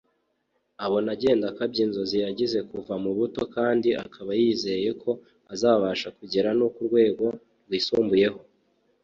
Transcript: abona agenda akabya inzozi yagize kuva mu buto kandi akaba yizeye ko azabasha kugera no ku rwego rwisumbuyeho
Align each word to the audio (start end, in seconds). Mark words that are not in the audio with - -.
abona 0.85 1.09
agenda 1.15 1.45
akabya 1.51 1.81
inzozi 1.87 2.15
yagize 2.25 2.57
kuva 2.69 2.93
mu 3.03 3.11
buto 3.17 3.41
kandi 3.55 3.89
akaba 4.05 4.31
yizeye 4.41 4.89
ko 5.01 5.11
azabasha 5.53 6.07
kugera 6.17 6.49
no 6.59 6.67
ku 6.73 6.81
rwego 6.87 7.25
rwisumbuyeho 7.65 8.39